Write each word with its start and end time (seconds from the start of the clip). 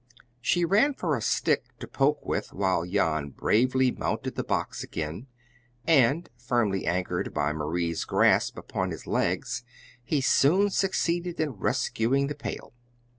She 0.41 0.65
ran 0.65 0.95
for 0.95 1.15
a 1.15 1.21
stick 1.21 1.77
to 1.77 1.85
poke 1.87 2.25
with, 2.25 2.53
while 2.53 2.83
Jan 2.85 3.29
bravely 3.29 3.91
mounted 3.91 4.33
the 4.33 4.43
box 4.43 4.83
again, 4.83 5.27
and, 5.85 6.27
firmly 6.39 6.87
anchored 6.87 7.35
by 7.35 7.53
Marie's 7.53 8.03
grasp 8.03 8.57
upon 8.57 8.89
his 8.89 9.05
legs, 9.05 9.63
he 10.03 10.19
soon 10.19 10.71
succeeded 10.71 11.39
in 11.39 11.51
rescuing 11.51 12.25
the 12.25 12.33
pail. 12.35 12.73